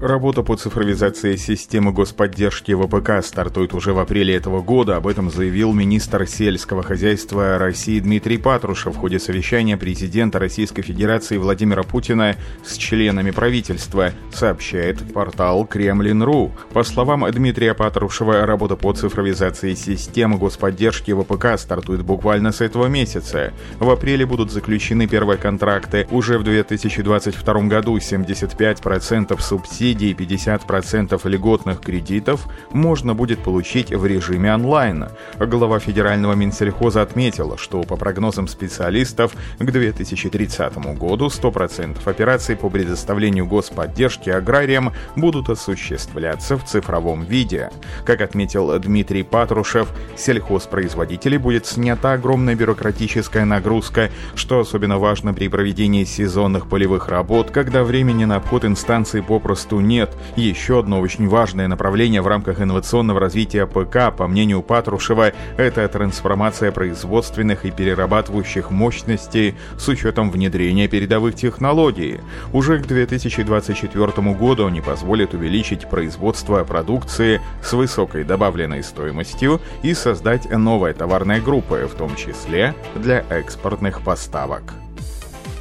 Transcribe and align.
Работа 0.00 0.42
по 0.42 0.56
цифровизации 0.56 1.36
системы 1.36 1.92
господдержки 1.92 2.72
ВПК 2.72 3.22
стартует 3.22 3.74
уже 3.74 3.92
в 3.92 3.98
апреле 3.98 4.34
этого 4.34 4.62
года. 4.62 4.96
Об 4.96 5.06
этом 5.06 5.30
заявил 5.30 5.74
министр 5.74 6.26
сельского 6.26 6.82
хозяйства 6.82 7.58
России 7.58 8.00
Дмитрий 8.00 8.38
Патрушев 8.38 8.94
в 8.94 8.98
ходе 8.98 9.18
совещания 9.18 9.76
президента 9.76 10.38
Российской 10.38 10.80
Федерации 10.80 11.36
Владимира 11.36 11.82
Путина 11.82 12.36
с 12.64 12.78
членами 12.78 13.30
правительства, 13.30 14.12
сообщает 14.32 15.12
портал 15.12 15.66
Кремлин.ру. 15.66 16.50
По 16.72 16.82
словам 16.82 17.30
Дмитрия 17.30 17.74
Патрушева, 17.74 18.46
работа 18.46 18.76
по 18.76 18.94
цифровизации 18.94 19.74
системы 19.74 20.38
господдержки 20.38 21.12
ВПК 21.12 21.58
стартует 21.58 22.06
буквально 22.06 22.52
с 22.52 22.62
этого 22.62 22.86
месяца. 22.86 23.52
В 23.78 23.90
апреле 23.90 24.24
будут 24.24 24.50
заключены 24.50 25.06
первые 25.06 25.36
контракты. 25.36 26.08
Уже 26.10 26.38
в 26.38 26.42
2022 26.42 27.54
году 27.64 27.98
75% 27.98 29.38
субсидий 29.42 29.89
субсидий 29.90 30.12
50% 30.12 31.28
льготных 31.28 31.80
кредитов 31.80 32.46
можно 32.70 33.14
будет 33.14 33.40
получить 33.40 33.90
в 33.90 34.06
режиме 34.06 34.54
онлайн. 34.54 35.06
Глава 35.38 35.80
федерального 35.80 36.34
Минсельхоза 36.34 37.02
отметил, 37.02 37.56
что 37.56 37.82
по 37.82 37.96
прогнозам 37.96 38.46
специалистов 38.46 39.32
к 39.58 39.64
2030 39.64 40.76
году 40.96 41.26
100% 41.26 41.96
операций 42.04 42.56
по 42.56 42.70
предоставлению 42.70 43.46
господдержки 43.46 44.30
аграриям 44.30 44.92
будут 45.16 45.50
осуществляться 45.50 46.56
в 46.56 46.64
цифровом 46.64 47.24
виде. 47.24 47.70
Как 48.04 48.20
отметил 48.20 48.78
Дмитрий 48.78 49.24
Патрушев, 49.24 49.88
сельхозпроизводителей 50.16 51.38
будет 51.38 51.66
снята 51.66 52.12
огромная 52.12 52.54
бюрократическая 52.54 53.44
нагрузка, 53.44 54.10
что 54.36 54.60
особенно 54.60 54.98
важно 54.98 55.34
при 55.34 55.48
проведении 55.48 56.04
сезонных 56.04 56.68
полевых 56.68 57.08
работ, 57.08 57.50
когда 57.50 57.82
времени 57.82 58.24
на 58.24 58.36
обход 58.36 58.64
инстанции 58.64 59.20
попросту 59.20 59.79
нет. 59.80 60.16
Еще 60.36 60.78
одно 60.78 61.00
очень 61.00 61.28
важное 61.28 61.68
направление 61.68 62.22
в 62.22 62.26
рамках 62.26 62.60
инновационного 62.60 63.20
развития 63.20 63.66
ПК, 63.66 64.16
по 64.16 64.26
мнению 64.26 64.62
Патрушева, 64.62 65.32
это 65.56 65.88
трансформация 65.88 66.72
производственных 66.72 67.64
и 67.64 67.70
перерабатывающих 67.70 68.70
мощностей 68.70 69.54
с 69.78 69.88
учетом 69.88 70.30
внедрения 70.30 70.88
передовых 70.88 71.34
технологий. 71.34 72.20
Уже 72.52 72.78
к 72.78 72.86
2024 72.86 74.34
году 74.34 74.66
они 74.66 74.80
позволят 74.80 75.34
увеличить 75.34 75.88
производство 75.88 76.64
продукции 76.64 77.40
с 77.62 77.72
высокой 77.72 78.24
добавленной 78.24 78.82
стоимостью 78.82 79.60
и 79.82 79.94
создать 79.94 80.50
новые 80.50 80.94
товарные 80.94 81.40
группы, 81.40 81.88
в 81.92 81.96
том 81.96 82.16
числе 82.16 82.74
для 82.94 83.24
экспортных 83.30 84.02
поставок. 84.02 84.74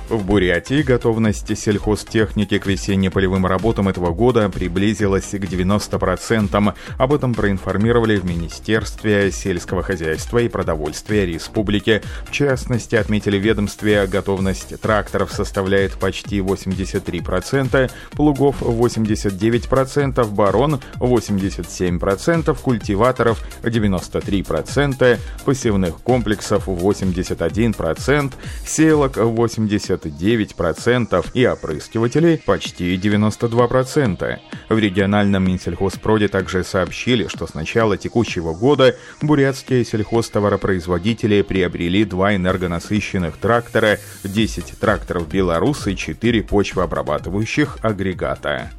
В 0.10 0.26
Бурятии 0.26 0.82
готовность 0.82 1.56
сельхозтехники 1.56 2.58
к 2.58 2.66
весенне-полевым 2.66 3.46
работам 3.46 3.90
этого 3.90 4.12
года 4.12 4.50
приблизилась 4.50 5.30
к 5.30 5.36
90%. 5.36 6.74
Об 6.98 7.14
этом 7.14 7.36
проинформировали 7.36 8.16
в 8.16 8.26
Министерстве 8.26 9.32
сельского 9.32 9.84
хозяйства 9.84 10.40
и 10.40 10.50
продовольствия 10.50 11.28
республики. 11.28 12.02
В 12.26 12.32
частности, 12.32 12.96
отметили 12.96 13.38
в 13.38 13.44
ведомстве, 13.44 14.08
готовность 14.08 14.82
тракторов 14.82 15.32
составляет 15.32 15.94
почти 15.94 16.40
83%, 16.40 17.92
плугов 18.10 18.64
89%, 18.64 20.28
барон 20.32 20.82
87%, 21.00 22.58
культиваторов 22.60 23.44
93%, 23.62 25.20
посевных 25.46 26.00
комплексов 26.00 26.68
81%, 26.68 28.34
селок 28.66 29.18
80%, 29.18 29.98
99% 30.08 31.25
и 31.33 31.45
опрыскивателей 31.45 32.37
почти 32.45 32.95
92%. 32.95 34.39
В 34.70 34.77
региональном 34.80 35.45
Минсельхозпроде 35.45 36.27
также 36.27 36.64
сообщили, 36.64 37.27
что 37.27 37.48
с 37.48 37.54
начала 37.54 37.98
текущего 37.98 38.54
года 38.54 38.95
бурятские 39.21 39.83
сельхозтоваропроизводители 39.83 41.42
приобрели 41.42 42.05
два 42.05 42.36
энергонасыщенных 42.36 43.38
трактора, 43.38 43.99
10 44.23 44.80
тракторов 44.80 45.27
«Беларус» 45.27 45.88
и 45.88 45.95
4 45.95 46.43
почвообрабатывающих 46.43 47.77
агрегата. 47.82 48.71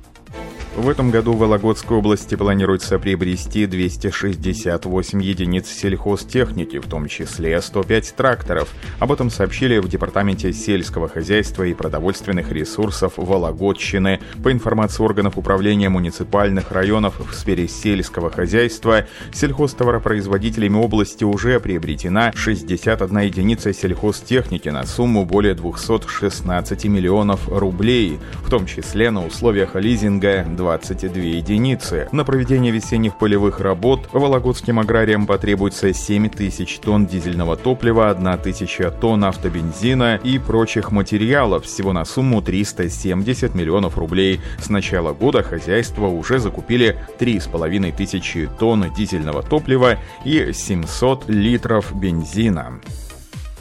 В 0.76 0.88
этом 0.88 1.10
году 1.10 1.32
в 1.32 1.38
Вологодской 1.38 1.96
области 1.98 2.36
планируется 2.36 3.00
приобрести 3.00 3.66
268 3.66 5.20
единиц 5.20 5.66
сельхозтехники, 5.66 6.78
в 6.78 6.86
том 6.86 7.08
числе 7.08 7.60
105 7.60 8.14
тракторов. 8.14 8.68
Об 9.00 9.10
этом 9.10 9.30
сообщили 9.30 9.78
в 9.78 9.88
Департаменте 9.88 10.52
сельского 10.52 11.08
хозяйства 11.08 11.64
и 11.64 11.74
продовольственных 11.74 12.52
ресурсов 12.52 13.14
Вологодщины. 13.16 14.20
По 14.44 14.52
информации 14.52 15.02
органов 15.02 15.36
управления 15.36 15.88
муниципальных 15.88 16.70
районов 16.70 17.18
в 17.18 17.34
сфере 17.34 17.66
сельского 17.66 18.30
хозяйства, 18.30 19.06
сельхозтоваропроизводителями 19.32 20.76
области 20.76 21.24
уже 21.24 21.58
приобретена 21.58 22.30
61 22.32 23.18
единица 23.18 23.74
сельхозтехники 23.74 24.68
на 24.68 24.86
сумму 24.86 25.26
более 25.26 25.54
216 25.54 26.84
миллионов 26.84 27.48
рублей, 27.48 28.20
в 28.44 28.48
том 28.48 28.66
числе 28.66 29.10
на 29.10 29.26
условиях 29.26 29.74
лизинга 29.74 30.46
22 30.60 31.22
единицы. 31.22 32.06
На 32.12 32.22
проведение 32.22 32.70
весенних 32.70 33.16
полевых 33.16 33.60
работ 33.60 34.10
вологодским 34.12 34.78
аграриям 34.78 35.26
потребуется 35.26 35.94
7 35.94 36.28
тысяч 36.28 36.78
тонн 36.80 37.06
дизельного 37.06 37.56
топлива, 37.56 38.10
1 38.10 38.38
тысяча 38.38 38.90
тонн 38.90 39.24
автобензина 39.24 40.16
и 40.22 40.38
прочих 40.38 40.92
материалов, 40.92 41.64
всего 41.64 41.94
на 41.94 42.04
сумму 42.04 42.42
370 42.42 43.54
миллионов 43.54 43.96
рублей. 43.96 44.40
С 44.58 44.68
начала 44.68 45.14
года 45.14 45.42
хозяйства 45.42 46.08
уже 46.08 46.38
закупили 46.38 46.98
3,5 47.18 47.96
тысячи 47.96 48.46
тонн 48.58 48.92
дизельного 48.94 49.42
топлива 49.42 49.96
и 50.26 50.52
700 50.52 51.30
литров 51.30 51.98
бензина. 51.98 52.80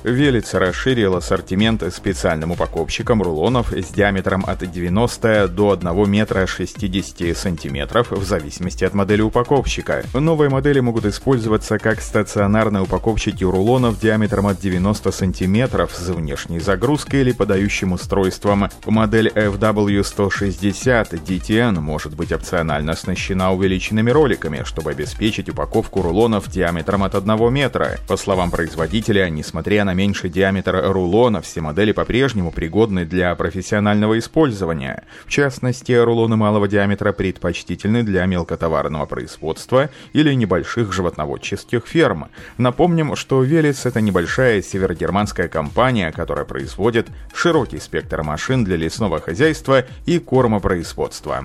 Велица 0.04 0.60
расширил 0.60 1.16
ассортимент 1.16 1.84
специальным 1.94 2.52
упаковщиком 2.52 3.22
рулонов 3.22 3.74
с 3.74 3.88
диаметром 3.90 4.46
от 4.48 4.60
90 4.60 5.50
до 5.50 5.72
1 5.72 6.10
метра 6.10 6.48
60 6.48 7.36
сантиметров 7.38 8.12
в 8.12 8.24
зависимости 8.24 8.86
от 8.86 8.94
модели 8.94 9.22
упаковщика. 9.22 10.04
Новые 10.14 10.50
модели 10.50 10.80
могут 10.80 11.06
использоваться 11.06 11.80
как 11.80 12.00
стационарные 12.02 12.84
упаковщики 12.84 13.44
рулонов 13.44 14.00
диаметром 14.00 14.48
от 14.48 14.60
90 14.60 15.12
сантиметров 15.12 15.92
с 15.94 16.08
внешней 16.08 16.60
загрузкой 16.60 17.22
или 17.22 17.34
подающим 17.34 17.92
устройством. 17.92 18.70
Модель 18.86 19.28
FW160 19.28 21.24
DTN 21.26 21.80
может 21.80 22.16
быть 22.16 22.31
опционально 22.31 22.94
оснащена 22.94 23.54
увеличенными 23.54 24.12
роликами, 24.12 24.64
чтобы 24.64 24.92
обеспечить 24.92 25.50
упаковку 25.50 26.02
рулонов 26.02 26.50
диаметром 26.50 27.04
от 27.04 27.16
1 27.16 27.54
метра. 27.54 27.98
По 28.08 28.16
словам 28.16 28.50
производителя, 28.50 29.30
несмотря 29.30 29.84
на 29.84 29.89
на 29.90 29.96
меньший 29.96 30.30
диаметр 30.30 30.84
рулона 30.84 31.42
все 31.42 31.62
модели 31.62 31.94
по-прежнему 31.94 32.52
пригодны 32.52 33.06
для 33.06 33.34
профессионального 33.34 34.20
использования. 34.20 35.04
В 35.26 35.32
частности, 35.32 35.94
рулоны 35.94 36.36
малого 36.36 36.68
диаметра 36.68 37.12
предпочтительны 37.12 38.04
для 38.04 38.24
мелкотоварного 38.28 39.08
производства 39.08 39.90
или 40.14 40.36
небольших 40.36 40.94
животноводческих 40.94 41.88
ферм. 41.88 42.28
Напомним, 42.60 43.16
что 43.16 43.42
Велес— 43.42 43.86
это 43.88 44.00
небольшая 44.00 44.62
северогерманская 44.62 45.48
компания, 45.48 46.12
которая 46.12 46.46
производит 46.46 47.08
широкий 47.34 47.80
спектр 47.80 48.22
машин 48.22 48.64
для 48.64 48.78
лесного 48.78 49.20
хозяйства 49.20 49.86
и 50.06 50.20
кормопроизводства. 50.20 51.44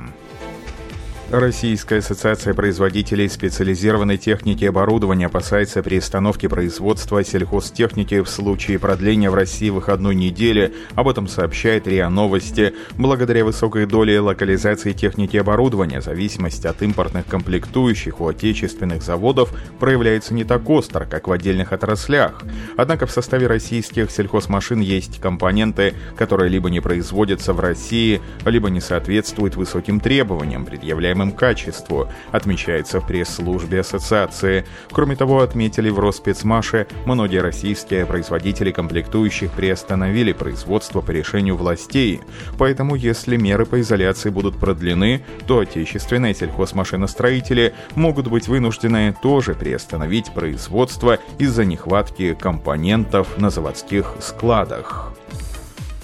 Российская 1.31 1.99
ассоциация 1.99 2.53
производителей 2.53 3.29
специализированной 3.31 4.19
техники 4.19 4.65
и 4.65 4.69
оборудования 4.69 5.27
опасается 5.27 5.83
перестановки 5.83 6.47
производства 6.49 7.25
сельхозтехники 7.25 8.21
в 8.21 8.29
случае 8.29 8.79
продления 8.79 9.31
в 9.31 9.35
России 9.35 9.71
выходной 9.71 10.15
недели. 10.15 10.75
Об 10.95 11.09
этом 11.09 11.27
сообщает 11.27 11.89
РИА 11.89 12.11
Новости. 12.11 12.75
Благодаря 12.99 13.45
высокой 13.45 13.87
доле 13.87 14.21
локализации 14.21 14.93
техники 14.93 15.37
и 15.37 15.39
оборудования, 15.39 16.03
зависимость 16.03 16.67
от 16.67 16.83
импортных 16.83 17.27
комплектующих 17.27 18.21
у 18.21 18.29
отечественных 18.29 19.03
заводов 19.03 19.51
проявляется 19.81 20.35
не 20.35 20.45
так 20.45 20.69
остро, 20.69 21.07
как 21.07 21.27
в 21.27 21.33
отдельных 21.33 21.73
отраслях. 21.73 22.43
Однако 22.77 23.07
в 23.07 23.11
составе 23.11 23.47
российских 23.47 24.11
сельхозмашин 24.11 24.81
есть 24.81 25.21
компоненты, 25.21 25.95
которые 26.17 26.51
либо 26.51 26.69
не 26.69 26.81
производятся 26.81 27.55
в 27.55 27.61
России, 27.61 28.21
либо 28.45 28.69
не 28.69 28.81
соответствуют 28.81 29.57
высоким 29.57 30.01
требованиям, 30.01 30.67
предъявляемым 30.67 31.14
высокому 31.15 31.33
качеству, 31.33 32.09
отмечается 32.33 33.01
в 33.01 33.07
пресс-службе 33.07 33.81
ассоциации. 33.81 34.65
Кроме 34.91 35.17
того, 35.17 35.41
отметили 35.41 35.91
в 35.91 35.99
Роспецмаше, 35.99 36.87
многие 37.07 37.41
российские 37.41 38.07
производители 38.07 38.73
комплектующих 38.73 39.51
приостановили 39.53 40.33
производство 40.33 41.01
по 41.01 41.11
решению 41.11 41.57
властей. 41.57 42.21
Поэтому, 42.59 42.97
если 42.97 43.37
меры 43.37 43.67
по 43.67 43.81
изоляции 43.81 44.31
будут 44.31 44.59
продлены, 44.59 45.23
то 45.47 45.61
отечественные 45.61 46.35
сельхозмашиностроители 46.35 47.75
могут 47.95 48.29
быть 48.29 48.49
вынуждены 48.49 49.15
тоже 49.23 49.55
приостановить 49.55 50.33
производство 50.35 51.19
из-за 51.39 51.65
нехватки 51.65 52.35
компонентов 52.35 53.39
на 53.39 53.51
заводских 53.51 54.15
складах. 54.21 55.15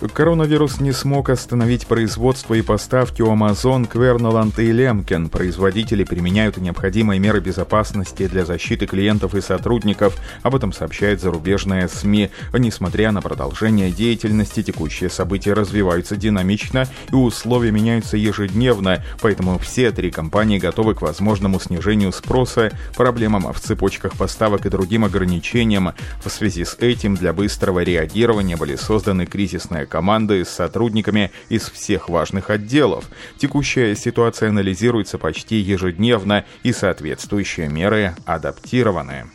Коронавирус 0.08 0.80
не 0.80 0.92
смог 0.92 1.28
остановить 1.28 1.86
производство 1.86 2.54
и 2.54 2.62
поставки 2.62 3.20
у 3.20 3.26
Amazon, 3.34 3.86
Кверноланд 3.86 4.58
и 4.58 4.72
Лемкин. 4.72 5.28
Производители 5.28 6.04
применяют 6.04 6.56
необходимые 6.56 7.20
меры 7.20 7.40
безопасности 7.40 8.26
для 8.26 8.46
защиты 8.46 8.86
клиентов 8.86 9.34
и 9.34 9.42
сотрудников. 9.42 10.16
Об 10.42 10.54
этом 10.54 10.72
сообщает 10.72 11.20
зарубежная 11.20 11.86
СМИ. 11.86 12.30
Несмотря 12.54 13.12
на 13.12 13.20
продолжение 13.20 13.90
деятельности, 13.90 14.62
текущие 14.62 15.10
события 15.10 15.52
развиваются 15.52 16.16
динамично 16.16 16.86
и 17.12 17.14
условия 17.14 17.70
меняются 17.70 18.16
ежедневно, 18.16 19.04
поэтому 19.20 19.58
все 19.58 19.92
три 19.92 20.10
компании 20.10 20.58
готовы 20.58 20.94
к 20.94 21.02
возможному 21.02 21.60
снижению 21.60 22.12
спроса, 22.12 22.70
проблемам 22.96 23.52
в 23.52 23.60
цепочках 23.60 24.16
поставок 24.16 24.64
и 24.64 24.70
другим 24.70 25.04
ограничениям. 25.04 25.92
В 26.24 26.30
связи 26.30 26.64
с 26.64 26.76
этим 26.78 27.16
для 27.16 27.34
быстрого 27.34 27.80
реагирования 27.80 28.56
были 28.56 28.76
созданы 28.76 29.26
кризисная 29.26 29.89
команды 29.90 30.42
с 30.44 30.48
сотрудниками 30.48 31.30
из 31.50 31.68
всех 31.68 32.08
важных 32.08 32.48
отделов. 32.48 33.10
Текущая 33.36 33.94
ситуация 33.94 34.48
анализируется 34.48 35.18
почти 35.18 35.56
ежедневно 35.56 36.46
и 36.62 36.72
соответствующие 36.72 37.68
меры 37.68 38.14
адаптированы. 38.24 39.26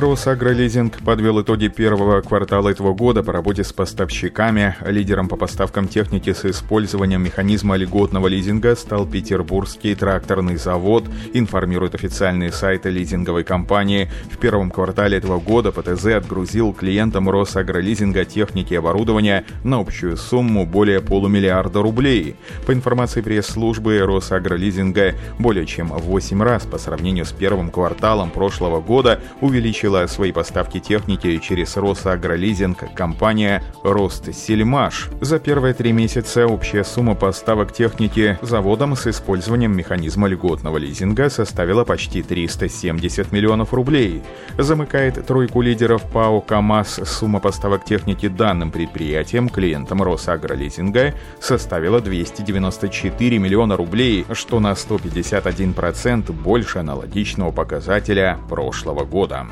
Росагролизинг 0.00 1.04
подвел 1.04 1.40
итоги 1.40 1.68
первого 1.68 2.20
квартала 2.20 2.68
этого 2.68 2.94
года 2.94 3.22
по 3.22 3.32
работе 3.32 3.62
с 3.62 3.72
поставщиками. 3.72 4.74
Лидером 4.84 5.28
по 5.28 5.36
поставкам 5.36 5.86
техники 5.86 6.32
с 6.32 6.44
использованием 6.44 7.22
механизма 7.22 7.76
льготного 7.76 8.26
лизинга 8.26 8.74
стал 8.74 9.06
Петербургский 9.06 9.94
тракторный 9.94 10.56
завод, 10.56 11.04
информирует 11.32 11.94
официальные 11.94 12.50
сайты 12.50 12.90
лизинговой 12.90 13.44
компании. 13.44 14.10
В 14.32 14.38
первом 14.38 14.72
квартале 14.72 15.18
этого 15.18 15.38
года 15.38 15.70
ПТЗ 15.70 16.06
отгрузил 16.06 16.72
клиентам 16.72 17.30
Росагролизинга 17.30 18.24
техники 18.24 18.72
и 18.72 18.76
оборудования 18.76 19.44
на 19.62 19.78
общую 19.78 20.16
сумму 20.16 20.66
более 20.66 21.02
полумиллиарда 21.02 21.82
рублей. 21.82 22.34
По 22.66 22.72
информации 22.72 23.20
пресс-службы 23.20 24.00
Росагролизинга, 24.00 25.14
более 25.38 25.66
чем 25.66 25.90
в 25.90 26.00
8 26.00 26.42
раз 26.42 26.64
по 26.64 26.78
сравнению 26.78 27.26
с 27.26 27.32
первым 27.32 27.70
кварталом 27.70 28.30
прошлого 28.30 28.80
года 28.80 29.20
увеличил 29.40 29.83
увеличила 29.84 30.06
свои 30.06 30.32
поставки 30.32 30.80
техники 30.80 31.38
через 31.38 31.76
Росагролизинг 31.76 32.94
компания 32.94 33.62
Ростсельмаш. 33.82 35.10
За 35.20 35.38
первые 35.38 35.74
три 35.74 35.92
месяца 35.92 36.46
общая 36.46 36.84
сумма 36.84 37.14
поставок 37.14 37.72
техники 37.72 38.38
заводом 38.42 38.96
с 38.96 39.06
использованием 39.06 39.76
механизма 39.76 40.28
льготного 40.28 40.78
лизинга 40.78 41.28
составила 41.30 41.84
почти 41.84 42.22
370 42.22 43.32
миллионов 43.32 43.74
рублей. 43.74 44.22
Замыкает 44.58 45.26
тройку 45.26 45.60
лидеров 45.60 46.02
ПАО 46.10 46.40
«КамАЗ» 46.40 47.00
сумма 47.04 47.40
поставок 47.40 47.84
техники 47.84 48.28
данным 48.28 48.70
предприятиям 48.70 49.48
клиентам 49.48 50.02
Росагролизинга 50.02 51.14
составила 51.40 52.00
294 52.00 53.38
миллиона 53.38 53.76
рублей, 53.76 54.24
что 54.32 54.60
на 54.60 54.72
151% 54.72 56.32
больше 56.32 56.78
аналогичного 56.78 57.50
показателя 57.50 58.38
прошлого 58.48 59.04
года. 59.04 59.46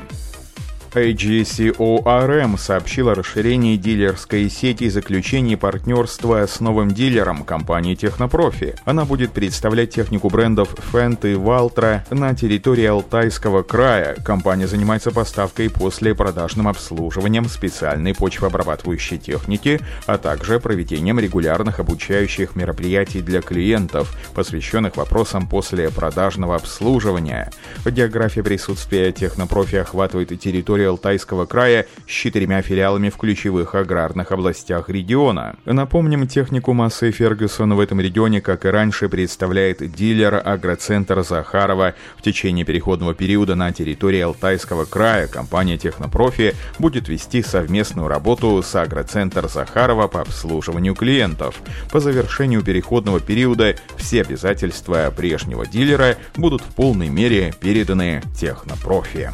AGCORM 0.95 2.57
сообщил 2.57 3.09
о 3.09 3.15
расширении 3.15 3.77
дилерской 3.77 4.49
сети 4.49 4.85
и 4.85 4.89
заключении 4.89 5.55
партнерства 5.55 6.45
с 6.45 6.59
новым 6.59 6.91
дилером 6.91 7.43
компании 7.43 7.95
Технопрофи. 7.95 8.75
Она 8.85 9.05
будет 9.05 9.31
представлять 9.31 9.91
технику 9.91 10.29
брендов 10.29 10.75
Fendt 10.91 11.31
и 11.31 11.35
Valtra 11.35 12.01
на 12.13 12.35
территории 12.35 12.85
Алтайского 12.85 13.63
края. 13.63 14.15
Компания 14.23 14.67
занимается 14.67 15.11
поставкой 15.11 15.69
после 15.69 16.13
продажным 16.13 16.67
обслуживанием 16.67 17.45
специальной 17.45 18.13
почвообрабатывающей 18.13 19.17
техники, 19.17 19.79
а 20.05 20.17
также 20.17 20.59
проведением 20.59 21.19
регулярных 21.19 21.79
обучающих 21.79 22.55
мероприятий 22.55 23.21
для 23.21 23.41
клиентов, 23.41 24.15
посвященных 24.33 24.97
вопросам 24.97 25.47
после 25.47 25.89
продажного 25.89 26.55
обслуживания. 26.55 27.51
География 27.85 28.43
присутствия 28.43 29.11
Технопрофи 29.11 29.77
охватывает 29.77 30.31
и 30.31 30.37
территорию 30.37 30.82
территории 30.83 30.87
Алтайского 30.87 31.45
края 31.45 31.85
с 32.07 32.11
четырьмя 32.11 32.61
филиалами 32.61 33.09
в 33.09 33.17
ключевых 33.17 33.75
аграрных 33.75 34.31
областях 34.31 34.89
региона. 34.89 35.55
Напомним, 35.65 36.27
технику 36.27 36.73
Массы 36.73 37.11
Фергюсон 37.11 37.73
в 37.73 37.79
этом 37.79 38.01
регионе, 38.01 38.41
как 38.41 38.65
и 38.65 38.69
раньше, 38.69 39.09
представляет 39.09 39.79
дилер 39.93 40.41
агроцентр 40.43 41.23
Захарова. 41.23 41.93
В 42.17 42.21
течение 42.21 42.65
переходного 42.65 43.13
периода 43.13 43.55
на 43.55 43.71
территории 43.71 44.21
Алтайского 44.21 44.85
края 44.85 45.27
компания 45.27 45.77
Технопрофи 45.77 46.53
будет 46.79 47.07
вести 47.07 47.41
совместную 47.41 48.07
работу 48.07 48.61
с 48.61 48.75
агроцентр 48.75 49.47
Захарова 49.47 50.07
по 50.07 50.21
обслуживанию 50.21 50.95
клиентов. 50.95 51.61
По 51.91 51.99
завершению 51.99 52.61
переходного 52.61 53.19
периода 53.19 53.75
все 53.97 54.21
обязательства 54.21 55.13
прежнего 55.15 55.65
дилера 55.65 56.17
будут 56.35 56.61
в 56.61 56.75
полной 56.75 57.09
мере 57.09 57.53
переданы 57.61 58.21
Технопрофи. 58.35 59.29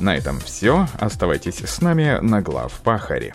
На 0.00 0.16
этом 0.16 0.40
все. 0.40 0.86
Оставайтесь 0.98 1.58
с 1.58 1.80
нами 1.80 2.18
на 2.22 2.40
глав 2.40 2.72
Пахаре. 2.82 3.34